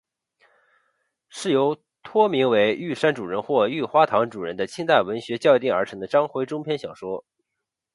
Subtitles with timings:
[1.29, 7.23] 是由托名为玉山主人或玉花堂主人的清代文人校订而成的章回中篇小说。